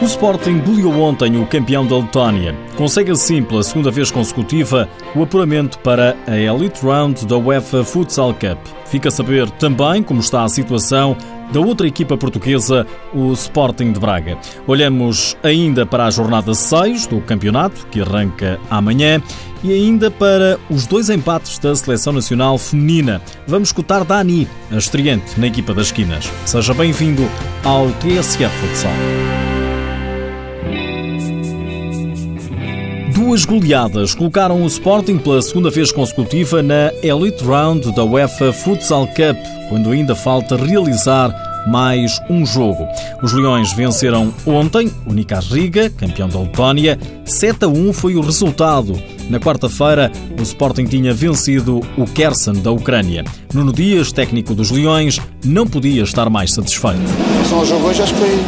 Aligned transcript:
O 0.00 0.04
Sporting 0.04 0.60
goleou 0.60 1.00
ontem 1.00 1.36
o 1.36 1.46
campeão 1.46 1.84
da 1.84 1.96
Letónia. 1.96 2.54
Consegue 2.76 3.10
assim, 3.10 3.42
pela 3.42 3.64
segunda 3.64 3.90
vez 3.90 4.12
consecutiva, 4.12 4.88
o 5.14 5.22
apuramento 5.24 5.78
para 5.80 6.16
a 6.26 6.36
Elite 6.36 6.84
Round 6.84 7.26
da 7.26 7.36
UEFA 7.36 7.82
Futsal 7.82 8.32
Cup. 8.34 8.58
Fica 8.86 9.08
a 9.08 9.12
saber 9.12 9.50
também 9.50 10.02
como 10.02 10.20
está 10.20 10.44
a 10.44 10.48
situação 10.48 11.16
da 11.52 11.60
outra 11.60 11.86
equipa 11.86 12.16
portuguesa, 12.16 12.86
o 13.12 13.32
Sporting 13.32 13.92
de 13.92 14.00
Braga. 14.00 14.38
Olhamos 14.66 15.36
ainda 15.42 15.86
para 15.86 16.06
a 16.06 16.10
jornada 16.10 16.54
6 16.54 17.06
do 17.06 17.20
campeonato, 17.20 17.86
que 17.90 18.00
arranca 18.00 18.58
amanhã, 18.70 19.22
e 19.62 19.72
ainda 19.72 20.10
para 20.10 20.58
os 20.70 20.86
dois 20.86 21.10
empates 21.10 21.58
da 21.58 21.74
Seleção 21.74 22.12
Nacional 22.12 22.58
Feminina. 22.58 23.20
Vamos 23.46 23.70
escutar 23.70 24.04
Dani, 24.04 24.48
a 24.70 24.76
estreante 24.76 25.38
na 25.38 25.46
equipa 25.46 25.74
das 25.74 25.86
esquinas. 25.86 26.30
Seja 26.44 26.74
bem-vindo 26.74 27.28
ao 27.64 27.90
TSF 27.92 28.54
Futsal. 28.58 29.27
Duas 33.18 33.44
goleadas 33.44 34.14
colocaram 34.14 34.62
o 34.62 34.66
Sporting 34.68 35.18
pela 35.18 35.42
segunda 35.42 35.70
vez 35.70 35.90
consecutiva 35.90 36.62
na 36.62 36.92
Elite 37.02 37.42
Round 37.42 37.90
da 37.92 38.04
UEFA 38.04 38.52
Futsal 38.52 39.08
Cup, 39.08 39.36
quando 39.68 39.90
ainda 39.90 40.14
falta 40.14 40.54
realizar 40.56 41.34
mais 41.66 42.20
um 42.30 42.46
jogo. 42.46 42.86
Os 43.20 43.32
Leões 43.32 43.72
venceram 43.72 44.32
ontem 44.46 44.88
o 45.04 45.12
Nicas 45.12 45.48
Riga, 45.48 45.90
campeão 45.90 46.28
da 46.28 46.38
Letónia. 46.38 46.96
7 47.24 47.64
a 47.64 47.68
1 47.68 47.92
foi 47.92 48.14
o 48.14 48.20
resultado. 48.20 48.96
Na 49.28 49.40
quarta-feira, 49.40 50.12
o 50.38 50.42
Sporting 50.42 50.84
tinha 50.84 51.12
vencido 51.12 51.80
o 51.96 52.04
Kherson 52.04 52.52
da 52.52 52.70
Ucrânia. 52.70 53.24
Nuno 53.52 53.72
Dias, 53.72 54.12
técnico 54.12 54.54
dos 54.54 54.70
Leões, 54.70 55.20
não 55.44 55.66
podia 55.66 56.04
estar 56.04 56.30
mais 56.30 56.52
satisfeito. 56.54 57.00
Relação 57.32 57.58
ao 57.58 57.66
jogo 57.66 57.88
hoje, 57.88 58.00
acho 58.00 58.14
que 58.14 58.20
foi, 58.20 58.38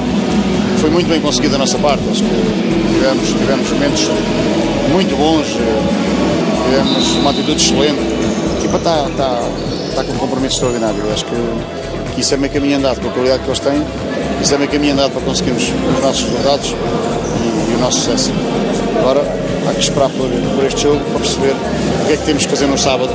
foi 0.81 0.89
muito 0.89 1.09
bem 1.09 1.21
conseguido 1.21 1.53
da 1.53 1.59
nossa 1.59 1.79
parte. 1.79 2.03
Acho 2.11 2.23
que 2.23 2.95
tivemos, 2.95 3.29
tivemos 3.29 3.71
momentos 3.71 4.09
muito 4.91 5.15
bons, 5.15 5.47
tivemos 6.65 7.17
uma 7.17 7.31
atitude 7.31 7.63
excelente. 7.63 8.01
A 8.01 8.59
equipa 8.59 8.77
está, 8.79 9.07
está, 9.09 9.43
está 9.91 10.05
com 10.05 10.13
um 10.13 10.17
compromisso 10.17 10.55
extraordinário. 10.55 11.13
Acho 11.13 11.27
que, 11.27 12.15
que 12.15 12.21
isso 12.23 12.33
é 12.33 12.37
meio 12.39 12.53
caminho 12.53 12.79
andado 12.79 12.99
com 13.01 13.09
a 13.09 13.13
qualidade 13.13 13.43
que 13.43 13.49
eles 13.49 13.61
têm. 13.61 13.83
Isso 14.41 14.55
é 14.55 14.59
meio 14.59 14.71
caminho 14.71 14.95
andado 14.95 15.13
para 15.13 15.21
conseguirmos 15.21 15.65
os 15.65 16.03
nossos 16.03 16.23
resultados 16.23 16.69
e, 16.69 17.73
e 17.73 17.75
o 17.77 17.79
nosso 17.79 18.01
sucesso. 18.01 18.33
Agora, 18.99 19.21
há 19.69 19.75
que 19.75 19.81
esperar 19.81 20.09
por, 20.09 20.29
por 20.57 20.65
este 20.65 20.83
jogo 20.83 21.01
para 21.11 21.21
perceber 21.21 21.55
o 22.03 22.07
que 22.07 22.13
é 22.15 22.17
que 22.17 22.25
temos 22.25 22.47
que 22.47 22.51
fazer 22.51 22.67
no 22.67 22.79
sábado 22.79 23.11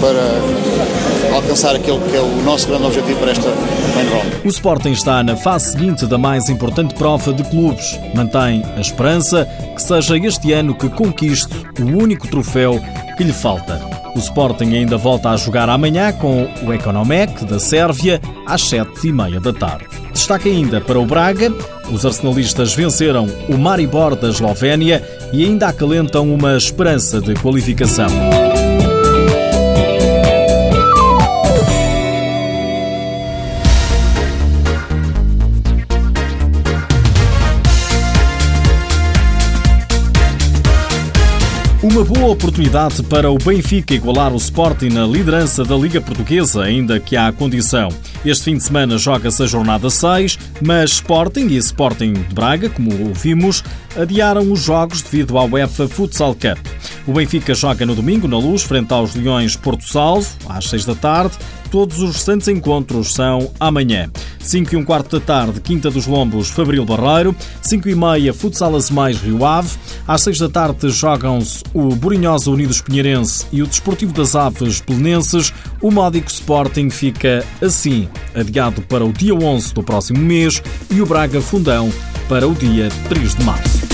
para 0.00 1.34
alcançar 1.34 1.76
aquele 1.76 1.98
que 2.10 2.16
é 2.16 2.20
o 2.20 2.42
nosso 2.42 2.66
grande 2.66 2.86
objetivo 2.86 3.20
para 3.20 3.30
esta 3.32 3.48
main. 3.48 4.00
O 4.44 4.48
Sporting 4.48 4.92
está 4.92 5.22
na 5.22 5.36
fase 5.36 5.72
seguinte 5.72 6.06
da 6.06 6.16
mais 6.16 6.48
importante 6.48 6.94
prova 6.94 7.32
de 7.32 7.44
clubes. 7.44 7.98
Mantém 8.14 8.62
a 8.76 8.80
esperança 8.80 9.46
que 9.74 9.82
seja 9.82 10.16
este 10.16 10.52
ano 10.52 10.74
que 10.74 10.88
conquiste 10.88 11.54
o 11.78 12.02
único 12.02 12.26
troféu 12.26 12.80
que 13.16 13.24
lhe 13.24 13.32
falta. 13.32 13.80
O 14.16 14.18
Sporting 14.18 14.74
ainda 14.74 14.96
volta 14.96 15.30
a 15.30 15.36
jogar 15.36 15.68
amanhã 15.68 16.12
com 16.12 16.48
o 16.64 16.72
Economec 16.72 17.44
da 17.44 17.58
Sérvia 17.58 18.20
às 18.46 18.62
sete 18.62 19.08
e 19.08 19.12
meia 19.12 19.38
da 19.38 19.52
tarde. 19.52 19.86
Destaque 20.12 20.48
ainda 20.48 20.80
para 20.80 20.98
o 20.98 21.06
Braga. 21.06 21.52
Os 21.92 22.04
arsenalistas 22.04 22.74
venceram 22.74 23.26
o 23.48 23.56
Maribor 23.56 24.16
da 24.16 24.28
Eslovénia 24.28 25.02
e 25.32 25.44
ainda 25.44 25.68
acalentam 25.68 26.32
uma 26.32 26.56
esperança 26.56 27.20
de 27.20 27.34
qualificação. 27.34 28.08
Uma 41.90 42.04
boa 42.04 42.30
oportunidade 42.30 43.02
para 43.02 43.28
o 43.32 43.36
Benfica 43.36 43.92
igualar 43.92 44.32
o 44.32 44.36
Sporting 44.36 44.90
na 44.90 45.04
liderança 45.04 45.64
da 45.64 45.74
Liga 45.74 46.00
Portuguesa, 46.00 46.62
ainda 46.62 47.00
que 47.00 47.16
há 47.16 47.32
condição. 47.32 47.88
Este 48.24 48.44
fim 48.44 48.56
de 48.56 48.62
semana 48.62 48.96
joga-se 48.96 49.42
a 49.42 49.46
jornada 49.46 49.90
6, 49.90 50.38
mas 50.62 50.92
Sporting 50.92 51.48
e 51.48 51.56
Sporting 51.56 52.12
de 52.12 52.32
Braga, 52.32 52.70
como 52.70 53.08
ouvimos, 53.08 53.64
adiaram 54.00 54.52
os 54.52 54.60
jogos 54.60 55.02
devido 55.02 55.36
ao 55.36 55.48
UEFA 55.48 55.88
Futsal 55.88 56.32
Cup. 56.34 56.64
O 57.08 57.12
Benfica 57.12 57.54
joga 57.54 57.84
no 57.84 57.96
domingo 57.96 58.28
na 58.28 58.38
Luz, 58.38 58.62
frente 58.62 58.92
aos 58.92 59.16
Leões 59.16 59.56
Porto 59.56 59.82
Salvo, 59.82 60.28
às 60.48 60.66
6 60.66 60.84
da 60.84 60.94
tarde. 60.94 61.36
Todos 61.70 62.00
os 62.00 62.16
restantes 62.16 62.48
encontros 62.48 63.14
são 63.14 63.50
amanhã. 63.60 64.10
5 64.40 64.74
e 64.74 64.76
um 64.76 64.84
quarto 64.84 65.18
da 65.18 65.24
tarde, 65.24 65.60
Quinta 65.60 65.90
dos 65.90 66.06
Lombos, 66.06 66.48
Fabril 66.48 66.84
Barreiro. 66.84 67.34
5 67.62 67.88
e 67.88 67.94
meia, 67.94 68.34
Futsal 68.34 68.72
Mais 68.90 69.20
Rio 69.20 69.44
Ave. 69.44 69.70
Às 70.06 70.22
6 70.22 70.38
da 70.38 70.48
tarde 70.48 70.88
jogam-se 70.90 71.62
o 71.72 71.94
Borinhosa 71.94 72.50
Unidos 72.50 72.80
Pinheirense 72.80 73.46
e 73.52 73.62
o 73.62 73.66
Desportivo 73.66 74.12
das 74.12 74.34
Aves 74.34 74.80
Pelenenses. 74.80 75.52
O 75.80 75.90
Módico 75.90 76.28
Sporting 76.28 76.90
fica 76.90 77.44
assim, 77.62 78.08
adiado 78.34 78.82
para 78.82 79.04
o 79.04 79.12
dia 79.12 79.34
11 79.34 79.72
do 79.74 79.82
próximo 79.82 80.18
mês 80.18 80.62
e 80.90 81.00
o 81.00 81.06
Braga 81.06 81.40
Fundão 81.40 81.92
para 82.28 82.48
o 82.48 82.54
dia 82.54 82.88
3 83.08 83.34
de 83.34 83.44
março. 83.44 83.89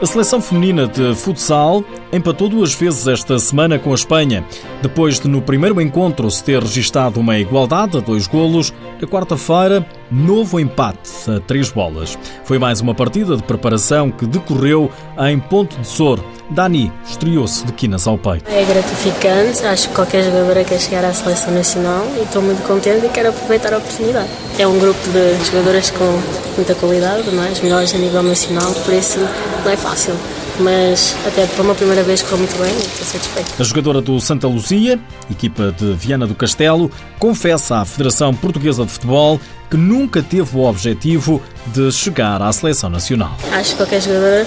A 0.00 0.06
seleção 0.06 0.40
feminina 0.40 0.86
de 0.86 1.12
futsal 1.16 1.82
empatou 2.12 2.48
duas 2.48 2.72
vezes 2.72 3.08
esta 3.08 3.36
semana 3.36 3.80
com 3.80 3.90
a 3.90 3.94
Espanha. 3.96 4.46
Depois 4.80 5.18
de 5.18 5.26
no 5.26 5.42
primeiro 5.42 5.80
encontro 5.80 6.30
se 6.30 6.42
ter 6.44 6.62
registado 6.62 7.18
uma 7.18 7.36
igualdade 7.36 7.98
a 7.98 8.00
dois 8.00 8.28
golos, 8.28 8.72
na 9.00 9.08
quarta-feira, 9.08 9.84
novo 10.08 10.60
empate 10.60 11.10
a 11.28 11.40
três 11.40 11.70
bolas. 11.70 12.16
Foi 12.44 12.60
mais 12.60 12.80
uma 12.80 12.94
partida 12.94 13.36
de 13.36 13.42
preparação 13.42 14.08
que 14.10 14.24
decorreu 14.24 14.88
em 15.28 15.38
Ponte 15.40 15.76
de 15.78 15.86
Sor. 15.86 16.24
Dani 16.50 16.92
estreou-se 17.04 17.66
de 17.66 17.72
quinas 17.72 18.06
ao 18.06 18.16
peito. 18.16 18.48
É 18.48 18.64
gratificante, 18.64 19.66
acho 19.66 19.88
que 19.88 19.94
qualquer 19.96 20.22
jogadora 20.22 20.62
quer 20.62 20.78
chegar 20.78 21.04
à 21.04 21.12
seleção 21.12 21.52
nacional 21.52 22.06
e 22.16 22.22
estou 22.22 22.40
muito 22.40 22.62
contente 22.62 23.04
e 23.04 23.08
quero 23.08 23.30
aproveitar 23.30 23.74
a 23.74 23.78
oportunidade. 23.78 24.28
É 24.58 24.66
um 24.66 24.78
grupo 24.78 25.00
de 25.10 25.44
jogadoras 25.44 25.90
com 25.90 26.20
muita 26.54 26.76
qualidade, 26.76 27.28
não 27.32 27.42
é? 27.42 27.48
as 27.48 27.60
melhores 27.60 27.92
a 27.94 27.98
nível 27.98 28.22
nacional, 28.22 28.72
por 28.84 28.94
isso 28.94 29.18
não 29.64 29.72
é 29.72 29.76
fácil 29.76 30.14
mas 30.60 31.16
até 31.26 31.46
para 31.46 31.62
uma 31.62 31.74
primeira 31.74 32.02
vez 32.02 32.22
correu 32.22 32.38
muito 32.38 32.56
bem 32.58 32.72
e 32.72 32.78
estou 32.78 33.06
satisfeito. 33.06 33.54
A 33.58 33.64
jogadora 33.64 34.00
do 34.00 34.20
Santa 34.20 34.46
Luzia, 34.46 34.98
equipa 35.30 35.74
de 35.76 35.94
Viana 35.94 36.26
do 36.26 36.34
Castelo, 36.34 36.90
confessa 37.18 37.78
à 37.78 37.84
Federação 37.84 38.34
Portuguesa 38.34 38.84
de 38.84 38.90
Futebol 38.90 39.40
que 39.70 39.76
nunca 39.76 40.22
teve 40.22 40.56
o 40.56 40.64
objetivo 40.64 41.42
de 41.66 41.92
chegar 41.92 42.40
à 42.40 42.52
seleção 42.52 42.88
nacional. 42.88 43.36
Acho 43.52 43.70
que 43.70 43.76
qualquer 43.76 44.00
jogadora 44.00 44.46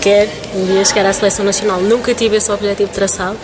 quer 0.00 0.28
um 0.54 0.64
dia 0.66 0.84
chegar 0.84 1.06
à 1.06 1.12
seleção 1.12 1.44
nacional. 1.44 1.80
Nunca 1.80 2.14
tive 2.14 2.36
esse 2.36 2.50
objetivo 2.50 2.90
traçado, 2.92 3.36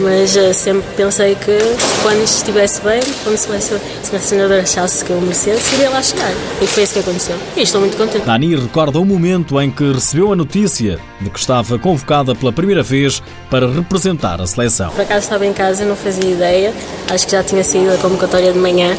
mas 0.00 0.34
uh, 0.36 0.54
sempre 0.54 0.84
pensei 0.96 1.34
que 1.34 1.58
quando 2.02 2.22
estivesse 2.22 2.80
bem, 2.82 3.00
quando 3.22 3.34
o 3.34 3.38
selecionador 3.38 4.60
achasse 4.60 5.04
que 5.04 5.10
eu 5.10 5.20
merecesse, 5.20 5.74
iria 5.74 5.90
lá 5.90 6.02
chegar. 6.02 6.32
E 6.60 6.66
foi 6.66 6.82
isso 6.82 6.94
que 6.94 7.00
aconteceu. 7.00 7.36
E 7.56 7.62
estou 7.62 7.80
muito 7.80 7.96
contente. 7.96 8.24
Dani 8.24 8.56
recorda 8.56 8.98
o 8.98 9.04
momento 9.04 9.60
em 9.60 9.70
que 9.70 9.92
recebeu 9.92 10.32
a 10.32 10.36
notícia 10.36 10.98
de 11.20 11.30
que 11.30 11.38
estava 11.38 11.78
convocada 11.78 12.34
pela 12.34 12.52
primeira 12.52 12.82
vez 12.82 13.22
para 13.50 13.70
representar 13.70 14.40
a 14.40 14.46
seleção. 14.46 14.90
Por 14.90 15.02
acaso 15.02 15.24
estava 15.24 15.46
em 15.46 15.52
casa 15.52 15.84
não 15.84 15.96
fazia 15.96 16.30
ideia. 16.30 16.72
Acho 17.10 17.26
que 17.26 17.32
já 17.32 17.42
tinha 17.42 17.62
saído 17.62 17.92
a 17.92 17.98
convocatória 17.98 18.52
de 18.52 18.58
manhã. 18.58 18.96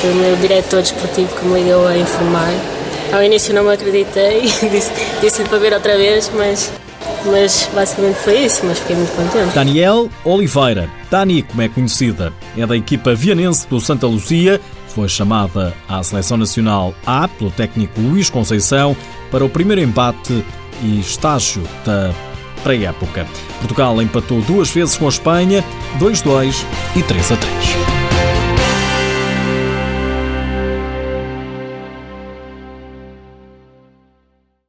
Foi 0.00 0.10
o 0.10 0.14
meu 0.14 0.36
diretor 0.36 0.82
desportivo 0.82 1.34
que 1.34 1.44
me 1.46 1.62
ligou 1.62 1.86
a 1.86 1.96
informar. 1.96 2.52
Ao 3.12 3.22
início 3.22 3.54
não 3.54 3.62
me 3.62 3.72
acreditei, 3.72 4.42
disse-lhe 4.70 5.04
disse 5.20 5.44
para 5.44 5.58
ver 5.58 5.72
outra 5.72 5.96
vez, 5.96 6.30
mas 6.34 6.72
mas 7.24 7.68
basicamente 7.74 8.16
foi 8.16 8.44
isso, 8.44 8.64
mas 8.64 8.78
fiquei 8.78 8.96
muito 8.96 9.12
contente. 9.12 9.54
Daniel 9.54 10.10
Oliveira, 10.24 10.88
Dani, 11.10 11.42
como 11.42 11.62
é 11.62 11.68
conhecida, 11.68 12.32
é 12.56 12.66
da 12.66 12.76
equipa 12.76 13.14
vianense 13.14 13.66
do 13.68 13.80
Santa 13.80 14.06
Lucia, 14.06 14.60
foi 14.88 15.08
chamada 15.08 15.74
à 15.88 16.02
Seleção 16.02 16.36
Nacional 16.36 16.94
A 17.04 17.26
pelo 17.26 17.50
técnico 17.50 18.00
Luís 18.00 18.30
Conceição 18.30 18.96
para 19.30 19.44
o 19.44 19.48
primeiro 19.48 19.82
embate 19.82 20.44
e 20.82 21.00
estágio 21.00 21.62
da 21.84 22.12
pré-época. 22.62 23.26
Portugal 23.58 24.00
empatou 24.00 24.40
duas 24.42 24.70
vezes 24.70 24.96
com 24.96 25.06
a 25.06 25.08
Espanha, 25.08 25.64
2-2 25.98 26.64
e 26.96 27.00
3-3. 27.00 28.03